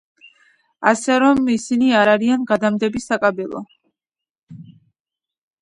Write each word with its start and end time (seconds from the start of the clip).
ასე 0.91 1.17
რომ, 1.23 1.41
ისინი 1.57 1.91
არ 1.99 2.11
არიან 2.15 2.47
გადამდები 2.53 3.05
საკაბელო. 3.07 3.65